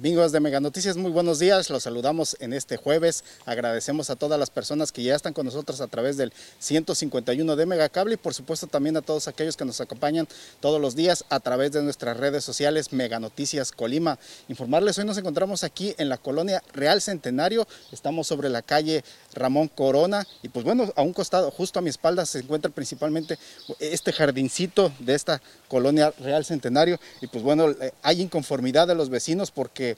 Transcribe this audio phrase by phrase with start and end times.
[0.00, 1.68] Amigos de Mega Noticias, muy buenos días.
[1.68, 3.22] Los saludamos en este jueves.
[3.44, 7.66] Agradecemos a todas las personas que ya están con nosotros a través del 151 de
[7.66, 10.26] Megacable y por supuesto también a todos aquellos que nos acompañan
[10.60, 14.18] todos los días a través de nuestras redes sociales Mega Noticias Colima.
[14.48, 17.68] Informarles, hoy nos encontramos aquí en la colonia Real Centenario.
[17.92, 21.90] Estamos sobre la calle Ramón Corona y pues bueno, a un costado, justo a mi
[21.90, 23.38] espalda se encuentra principalmente
[23.78, 29.10] este jardincito de esta colonia Real Centenario y pues bueno, eh, hay inconformidad de los
[29.10, 29.90] vecinos porque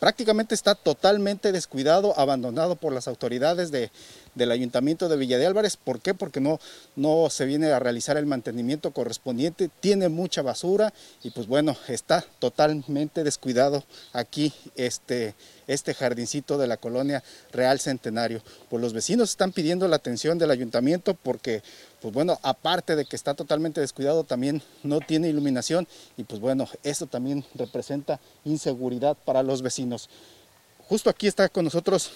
[0.00, 3.92] prácticamente está totalmente descuidado, abandonado por las autoridades de,
[4.34, 5.76] del Ayuntamiento de Villa de Álvarez.
[5.76, 6.14] ¿Por qué?
[6.14, 6.58] Porque no,
[6.96, 12.24] no se viene a realizar el mantenimiento correspondiente, tiene mucha basura y pues bueno, está
[12.38, 15.34] totalmente descuidado aquí este,
[15.66, 17.22] este jardincito de la colonia
[17.52, 18.42] Real Centenario.
[18.70, 21.62] Pues los vecinos están pidiendo la atención del ayuntamiento porque
[22.00, 26.68] pues bueno, aparte de que está totalmente descuidado, también no tiene iluminación y pues bueno,
[26.82, 30.08] eso también representa inseguridad para los vecinos.
[30.88, 32.10] Justo aquí está con nosotros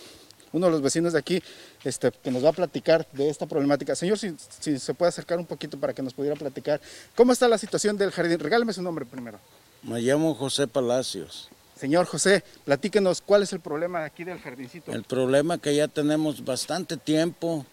[0.54, 1.42] uno de los vecinos de aquí
[1.82, 3.94] este, que nos va a platicar de esta problemática.
[3.94, 4.34] Señor, si,
[4.78, 6.80] se puede acercar un poquito para que nos pudiera platicar.
[7.14, 8.38] ¿Cómo está la situación del jardín?
[8.38, 9.38] Regáleme su nombre primero.
[9.82, 11.50] Me llamo José Palacios.
[11.76, 14.92] Señor José, platíquenos cuál es el problema aquí del jardincito.
[14.92, 17.66] El problema que ya tenemos bastante tiempo,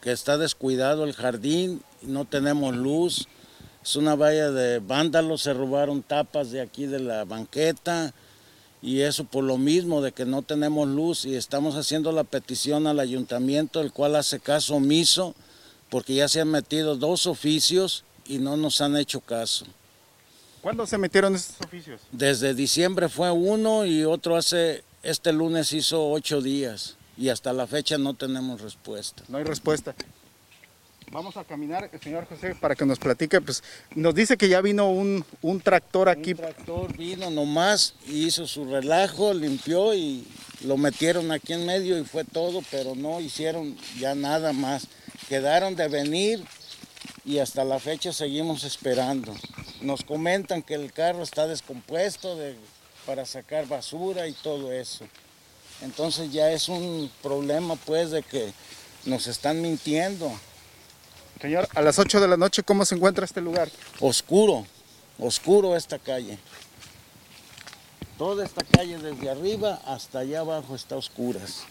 [0.00, 3.28] que está descuidado el jardín, no tenemos luz,
[3.82, 8.12] es una valla de vándalos, se robaron tapas de aquí de la banqueta,
[8.82, 12.86] y eso por lo mismo de que no tenemos luz y estamos haciendo la petición
[12.86, 15.34] al ayuntamiento, el cual hace caso omiso,
[15.90, 19.66] porque ya se han metido dos oficios y no nos han hecho caso.
[20.62, 22.00] ¿Cuándo se metieron esos oficios?
[22.12, 27.66] Desde diciembre fue uno y otro hace, este lunes hizo ocho días y hasta la
[27.66, 29.22] fecha no tenemos respuesta.
[29.28, 29.94] No hay respuesta.
[31.12, 33.42] Vamos a caminar, señor José, para que nos platique.
[33.42, 33.62] Pues
[33.94, 35.22] nos dice que ya vino un,
[35.62, 36.30] tractor aquí.
[36.30, 40.26] Un tractor vino nomás, hizo su relajo, limpió y
[40.64, 44.86] lo metieron aquí en medio y fue todo, pero no hicieron ya nada más.
[45.28, 46.42] Quedaron de venir
[47.26, 49.34] y hasta la fecha seguimos esperando.
[49.82, 52.38] Nos comentan que el carro está descompuesto
[53.04, 55.06] para sacar basura y todo eso.
[55.82, 58.52] Entonces ya es un problema pues de que
[59.06, 60.30] nos están mintiendo.
[61.40, 63.70] Señor, a las 8 de la noche, ¿cómo se encuentra este lugar?
[63.98, 64.66] Oscuro,
[65.18, 66.38] oscuro esta calle.
[68.18, 71.62] Toda esta calle desde arriba hasta allá abajo está oscuras.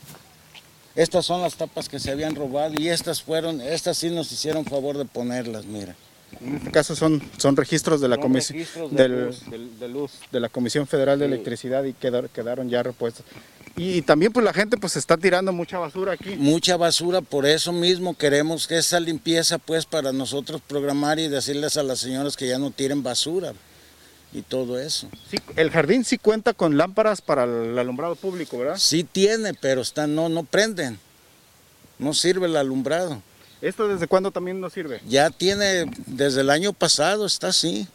[0.96, 4.66] Estas son las tapas que se habían robado y estas fueron, estas sí nos hicieron
[4.66, 5.96] favor de ponerlas, mira.
[6.42, 9.08] En este caso son, son registros de la comisión de,
[9.88, 10.12] luz.
[10.32, 13.26] de la Comisión Federal de Electricidad y quedaron, quedaron ya repuestos.
[13.76, 16.36] Y también pues la gente pues está tirando mucha basura aquí.
[16.36, 21.78] Mucha basura, por eso mismo queremos que esa limpieza pues para nosotros programar y decirles
[21.78, 23.54] a las señoras que ya no tiren basura
[24.34, 25.08] y todo eso.
[25.30, 28.78] Sí, el jardín sí cuenta con lámparas para el alumbrado público, ¿verdad?
[28.78, 31.00] Sí tiene, pero están, no, no prenden.
[31.98, 33.22] No sirve el alumbrado.
[33.62, 35.02] ¿Esto desde cuándo también no sirve?
[35.08, 37.88] Ya tiene, desde el año pasado está así.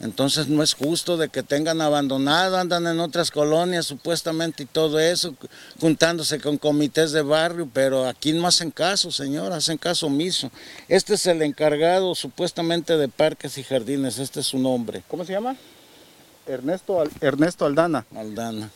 [0.00, 4.98] Entonces no es justo de que tengan abandonado, andan en otras colonias supuestamente y todo
[4.98, 5.34] eso,
[5.80, 10.50] juntándose con comités de barrio, pero aquí no hacen caso, señor, hacen caso omiso.
[10.88, 15.02] Este es el encargado supuestamente de parques y jardines, este es su nombre.
[15.08, 15.56] ¿Cómo se llama?
[16.46, 18.04] Ernesto, Ernesto Aldana.
[18.14, 18.70] Aldana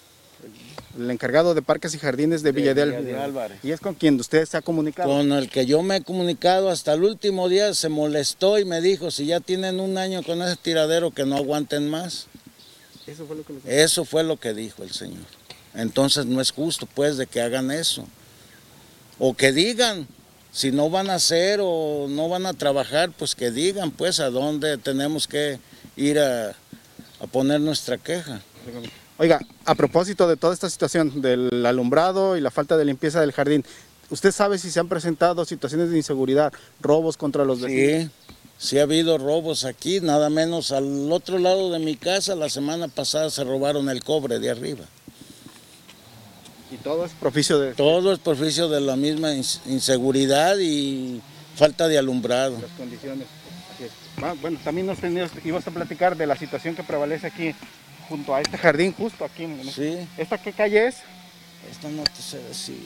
[0.99, 3.59] el encargado de parques y jardines de, Villa, de, Álvarez.
[3.63, 5.09] ¿Y es con quien usted se ha comunicado?
[5.09, 8.81] Con el que yo me he comunicado hasta el último día, se molestó y me
[8.81, 12.27] dijo, si ya tienen un año con ese tiradero, que no aguanten más.
[13.07, 15.25] Eso fue lo que, eso fue lo que dijo el señor.
[15.75, 18.05] Entonces no es justo, pues, de que hagan eso.
[19.19, 20.09] O que digan,
[20.53, 24.31] si no van a hacer o no van a trabajar, pues que digan, pues, a
[24.31, 25.61] dónde tenemos que
[25.97, 26.51] ir a,
[27.21, 28.43] a poner nuestra queja.
[29.21, 33.33] Oiga, a propósito de toda esta situación del alumbrado y la falta de limpieza del
[33.33, 33.65] jardín,
[34.11, 38.05] ¿usted sabe si se han presentado situaciones de inseguridad, robos contra los vecinos?
[38.05, 38.11] Sí,
[38.59, 42.87] sí ha habido robos aquí, nada menos al otro lado de mi casa, la semana
[42.87, 44.85] pasada se robaron el cobre de arriba.
[46.71, 47.75] ¿Y todo es propicio de...?
[47.75, 51.21] Todo es propicio de la misma inseguridad y
[51.57, 52.57] falta de alumbrado.
[52.61, 53.27] Las condiciones.
[54.41, 57.55] Bueno, también nos teníamos, ibas a platicar de la situación que prevalece aquí
[58.09, 59.47] junto a este jardín, justo aquí.
[59.75, 59.99] Sí.
[60.17, 60.97] ¿Esta qué calle es?
[61.71, 62.81] Esta no te sé decir.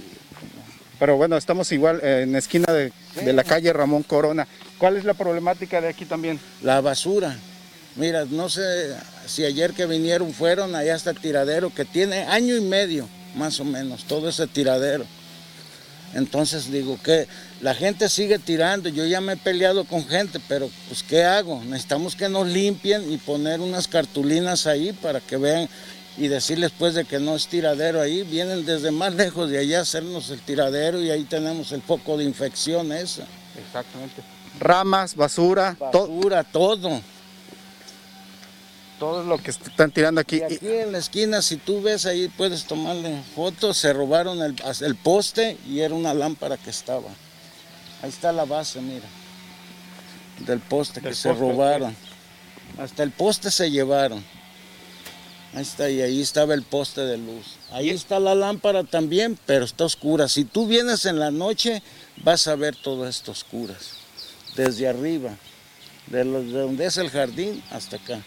[0.98, 2.92] Pero bueno, estamos igual eh, en la esquina de,
[3.32, 4.46] la calle Ramón Corona.
[4.78, 6.38] ¿Cuál es la problemática de aquí también?
[6.62, 7.36] La basura.
[7.96, 8.94] Mira, no sé
[9.26, 13.60] si ayer que vinieron fueron allá hasta el tiradero, que tiene año y medio, más
[13.60, 15.04] o menos, todo ese tiradero.
[16.14, 17.26] Entonces digo que
[17.60, 21.62] la gente sigue tirando, yo ya me he peleado con gente, pero pues ¿qué hago?
[21.64, 25.68] Necesitamos que nos limpien y poner unas cartulinas ahí para que vean
[26.18, 29.78] y decirles pues de que no es tiradero ahí, vienen desde más lejos de allá
[29.78, 33.24] a hacernos el tiradero y ahí tenemos el foco de infección esa.
[33.66, 34.22] Exactamente.
[34.60, 36.76] Ramas, basura, Basura, todo.
[36.76, 37.00] todo
[39.02, 40.36] lo que están tirando aquí.
[40.38, 44.54] Y aquí en la esquina, si tú ves ahí, puedes tomarle fotos, se robaron el,
[44.80, 47.08] el poste y era una lámpara que estaba.
[48.02, 49.06] Ahí está la base, mira,
[50.46, 51.96] del poste que se robaron.
[52.78, 54.24] Hasta el poste se llevaron.
[55.54, 57.56] Ahí está, y ahí estaba el poste de luz.
[57.72, 60.26] Ahí está la lámpara también, pero está oscura.
[60.28, 61.82] Si tú vienes en la noche,
[62.24, 63.90] vas a ver todo esto oscuras.
[64.56, 65.34] Desde arriba,
[66.06, 68.20] de, lo- de donde es el jardín hasta acá.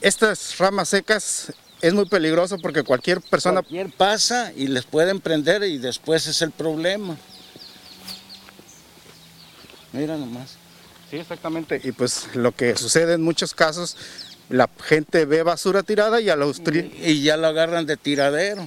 [0.00, 5.62] Estas ramas secas es muy peligroso porque cualquier persona Cualquier pasa y les pueden prender
[5.64, 7.16] y después es el problema.
[9.92, 10.56] Mira nomás.
[11.10, 11.80] Sí, exactamente.
[11.84, 13.96] Y pues lo que sucede en muchos casos,
[14.48, 18.66] la gente ve basura tirada y a tri- Y ya lo agarran de tiradero.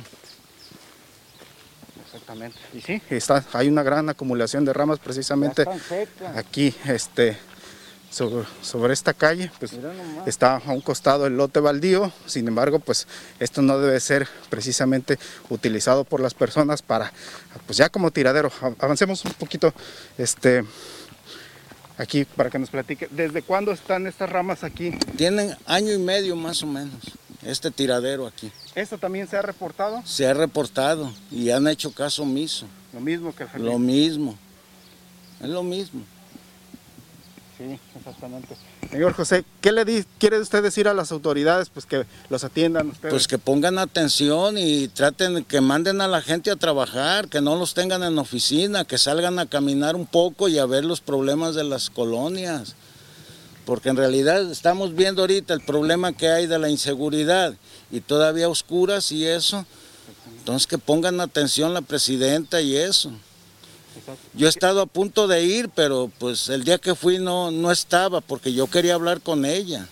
[2.05, 2.57] Exactamente.
[2.73, 5.65] Y sí, está, hay una gran acumulación de ramas precisamente
[6.35, 7.37] aquí, este,
[8.09, 9.71] sobre, sobre esta calle, pues
[10.25, 12.11] está a un costado el lote baldío.
[12.25, 13.07] Sin embargo, pues
[13.39, 15.19] esto no debe ser precisamente
[15.49, 17.11] utilizado por las personas para,
[17.65, 18.51] pues ya como tiradero.
[18.79, 19.73] Avancemos un poquito,
[20.17, 20.63] este,
[21.97, 23.07] aquí para que nos platique.
[23.11, 24.91] ¿Desde cuándo están estas ramas aquí?
[25.17, 27.01] Tienen año y medio más o menos,
[27.43, 28.51] este tiradero aquí.
[28.75, 30.01] ¿Esto también se ha reportado?
[30.05, 32.67] Se ha reportado y han hecho caso omiso.
[32.93, 33.65] Lo mismo que el.
[33.65, 34.37] Lo mismo.
[35.41, 36.01] Es lo mismo.
[37.57, 38.55] Sí, exactamente.
[38.91, 42.89] Señor José, ¿qué le di- quiere usted decir a las autoridades pues que los atiendan
[42.89, 43.11] ustedes?
[43.11, 47.55] Pues que pongan atención y traten, que manden a la gente a trabajar, que no
[47.55, 51.55] los tengan en oficina, que salgan a caminar un poco y a ver los problemas
[51.55, 52.75] de las colonias.
[53.65, 57.55] Porque en realidad estamos viendo ahorita el problema que hay de la inseguridad
[57.91, 59.65] y todavía oscuras y eso.
[60.37, 63.11] Entonces que pongan atención la presidenta y eso.
[64.33, 67.71] Yo he estado a punto de ir, pero pues el día que fui no, no
[67.71, 69.87] estaba porque yo quería hablar con ella.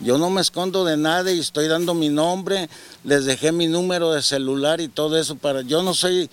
[0.00, 2.68] Yo no me escondo de nada y estoy dando mi nombre,
[3.04, 6.30] les dejé mi número de celular y todo eso para yo no soy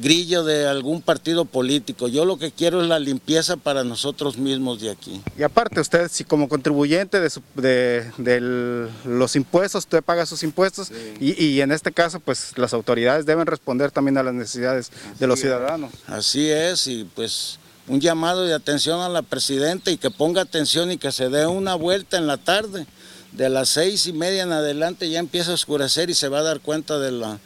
[0.00, 2.08] grillo de algún partido político.
[2.08, 5.20] Yo lo que quiero es la limpieza para nosotros mismos de aquí.
[5.38, 10.42] Y aparte usted, si como contribuyente de, su- de- del- los impuestos, usted paga sus
[10.42, 10.90] impuestos
[11.20, 15.26] y, y en este caso pues las autoridades deben responder también a las necesidades de
[15.26, 15.92] los ciudadanos.
[16.06, 17.58] Así es, y pues
[17.88, 21.46] un llamado de atención a la presidenta y que ponga atención y que se dé
[21.46, 22.86] una vuelta en la tarde.
[23.32, 26.42] De las seis y media en adelante ya empieza a oscurecer y se va a
[26.42, 27.38] dar cuenta de la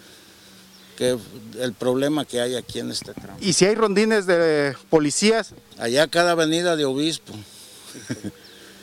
[1.00, 1.16] que
[1.58, 3.38] el problema que hay aquí en este tramo.
[3.40, 7.32] Y si hay rondines de policías, Allá cada avenida de obispo.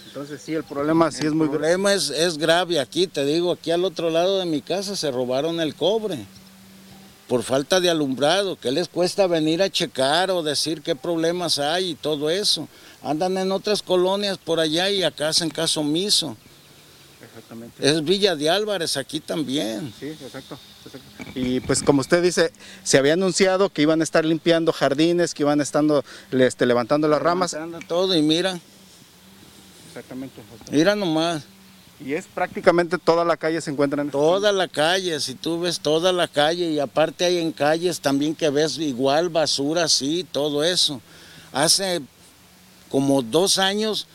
[0.08, 1.58] entonces sí, el problema sí es muy El grave.
[1.76, 5.12] problema es, es grave aquí, te digo, aquí al otro lado de mi casa se
[5.12, 6.18] robaron el cobre
[7.28, 8.56] por falta de alumbrado.
[8.56, 12.68] ¿Qué les cuesta venir a checar o decir qué problemas hay y todo eso?
[13.04, 16.36] Andan en otras colonias por allá y acá hacen caso omiso.
[17.22, 17.88] Exactamente.
[17.88, 19.94] Es Villa de Álvarez aquí también.
[20.00, 21.17] Sí, exacto, exacto.
[21.38, 22.52] Y pues como usted dice,
[22.84, 27.22] se había anunciado que iban a estar limpiando jardines, que iban estando este, levantando las
[27.22, 27.54] ramas.
[27.54, 28.60] Anda todo y mira,
[29.90, 30.42] Exactamente.
[30.72, 31.44] mira nomás.
[32.04, 35.60] Y es prácticamente toda la calle se encuentra en este Toda la calle, si tú
[35.60, 40.26] ves toda la calle y aparte hay en calles también que ves igual basura así,
[40.32, 41.02] todo eso.
[41.52, 42.02] Hace
[42.90, 44.08] como dos años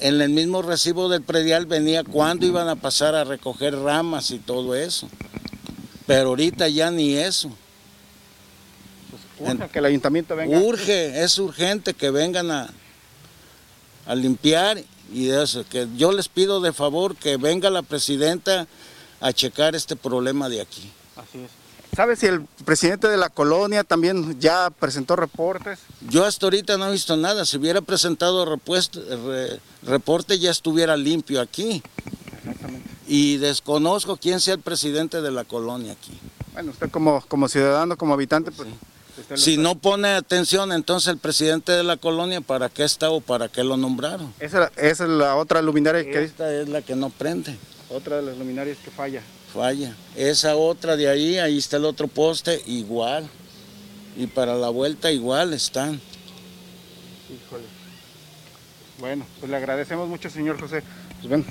[0.00, 4.38] en el mismo recibo del predial venía cuando iban a pasar a recoger ramas y
[4.38, 5.08] todo eso.
[6.06, 7.50] Pero ahorita ya ni eso.
[9.38, 10.58] Urge que el ayuntamiento venga.
[10.58, 12.68] Urge, es urgente que vengan a,
[14.06, 14.82] a limpiar
[15.12, 18.66] y eso, que yo les pido de favor que venga la presidenta
[19.20, 20.90] a checar este problema de aquí.
[21.16, 21.50] Así es.
[21.94, 25.78] ¿Sabe si el presidente de la colonia también ya presentó reportes?
[26.10, 27.46] Yo hasta ahorita no he visto nada.
[27.46, 31.82] Si hubiera presentado repuesto- re- reporte ya estuviera limpio aquí.
[33.08, 36.18] Y desconozco quién sea el presidente de la colonia aquí.
[36.52, 38.68] Bueno, usted como, como ciudadano, como habitante, pues...
[39.18, 43.10] usted lo Si no pone atención, entonces el presidente de la colonia, ¿para qué está
[43.10, 44.32] o para qué lo nombraron?
[44.40, 47.56] Esa, esa es la otra luminaria que Esta es la que no prende,
[47.90, 49.22] otra de las luminarias que falla.
[49.52, 49.94] falla.
[50.16, 53.28] Esa otra de ahí, ahí está el otro poste, igual.
[54.16, 56.00] Y para la vuelta igual están.
[57.28, 57.64] Híjole.
[58.98, 60.82] Bueno, pues le agradecemos mucho, señor José.
[61.18, 61.44] Pues bueno,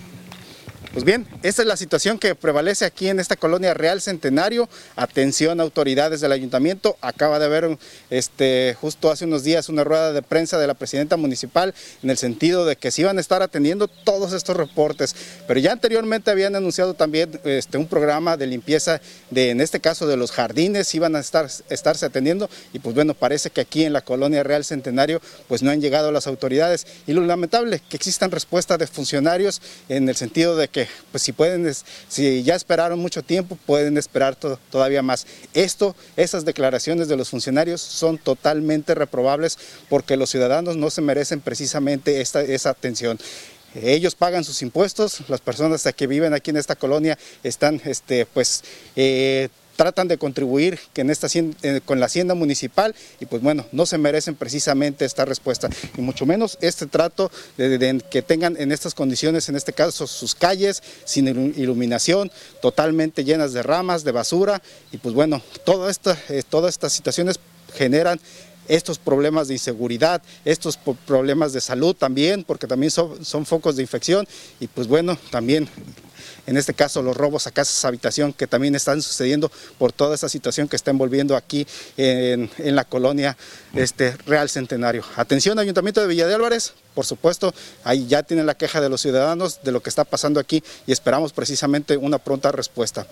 [0.95, 4.69] pues bien, esta es la situación que prevalece aquí en esta colonia Real Centenario.
[4.95, 6.95] Atención autoridades del ayuntamiento.
[7.01, 7.77] Acaba de haber
[8.09, 12.17] este, justo hace unos días una rueda de prensa de la presidenta municipal en el
[12.17, 15.17] sentido de que se iban a estar atendiendo todos estos reportes.
[15.45, 20.07] Pero ya anteriormente habían anunciado también este, un programa de limpieza de, en este caso,
[20.07, 22.49] de los jardines, iban a estar, estarse atendiendo.
[22.71, 26.13] Y pues bueno, parece que aquí en la colonia Real Centenario pues no han llegado
[26.13, 26.87] las autoridades.
[27.05, 31.31] Y lo lamentable, que existan respuestas de funcionarios en el sentido de que pues si
[31.31, 31.71] pueden,
[32.07, 35.25] si ya esperaron mucho tiempo, pueden esperar todavía más.
[35.53, 39.57] Esto, esas declaraciones de los funcionarios son totalmente reprobables
[39.89, 43.17] porque los ciudadanos no se merecen precisamente esta, esa atención
[43.81, 48.63] ellos pagan sus impuestos, las personas que viven aquí en esta colonia están este, pues,
[48.95, 53.85] eh, tratan de contribuir en esta, eh, con la hacienda municipal y pues bueno, no
[53.85, 58.93] se merecen precisamente esta respuesta y mucho menos este trato de, que tengan en estas
[58.93, 64.97] condiciones, en este caso sus calles sin iluminación, totalmente llenas de ramas, de basura y
[64.97, 67.39] pues bueno, toda esta, eh, todas estas situaciones
[67.73, 68.19] generan
[68.67, 73.83] estos problemas de inseguridad, estos problemas de salud también, porque también son, son focos de
[73.83, 74.27] infección
[74.59, 75.69] y pues bueno, también
[76.47, 80.29] en este caso los robos a casas habitación que también están sucediendo por toda esa
[80.29, 81.67] situación que está envolviendo aquí
[81.97, 83.37] en, la colonia
[83.73, 85.03] este, Real Centenario.
[85.15, 87.53] Atención Ayuntamiento de Villa de Álvarez, por supuesto,
[87.83, 90.93] ahí ya tienen la queja de los ciudadanos de lo que está pasando aquí y
[90.93, 93.05] esperamos precisamente una pronta respuesta.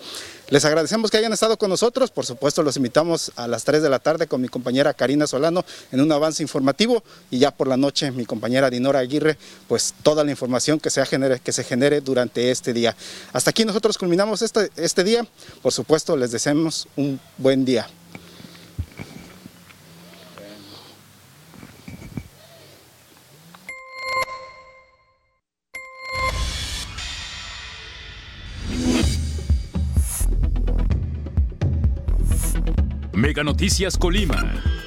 [0.48, 3.90] Les agradecemos que hayan estado con nosotros, por supuesto los invitamos a las 3 de
[3.90, 7.76] la tarde con mi compañera Karina Solano en un avance informativo y ya por la
[7.76, 9.36] noche mi compañera Dinora Aguirre,
[9.68, 11.04] pues toda la información que se
[11.64, 12.96] genere durante este día.
[13.32, 15.26] Hasta aquí nosotros culminamos este, este día,
[15.62, 17.88] por supuesto les deseamos un buen día.
[33.12, 34.83] Mega Noticias Colima.